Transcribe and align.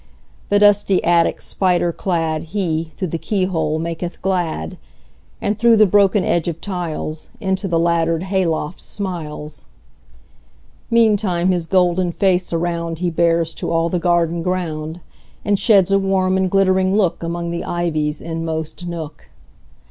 The 0.49 0.57
dusty 0.57 1.03
attic 1.03 1.39
spider 1.41 1.93
cladHe, 1.93 2.91
through 2.93 3.07
the 3.09 3.19
keyhole, 3.19 3.77
maketh 3.77 4.19
glad; 4.19 4.79
And 5.39 5.55
through 5.59 5.77
the 5.77 5.85
broken 5.85 6.23
edge 6.23 6.47
of 6.47 6.59
tiles, 6.59 7.29
Into 7.39 7.67
the 7.67 7.77
laddered 7.77 8.23
hay 8.23 8.43
loft 8.47 8.79
smiles. 8.79 9.65
Meantime 10.89 11.51
his 11.51 11.67
golden 11.67 12.11
face 12.11 12.51
aroundHe 12.51 13.13
bears 13.15 13.53
to 13.53 13.69
all 13.69 13.89
the 13.89 13.99
garden 13.99 14.41
ground, 14.41 15.01
And 15.45 15.59
sheds 15.59 15.91
a 15.91 15.99
warm 15.99 16.35
and 16.35 16.49
glittering 16.49 16.95
lookAmong 16.95 17.51
the 17.51 17.63
ivy's 17.63 18.21
inmost 18.21 18.87
nook. 18.87 19.27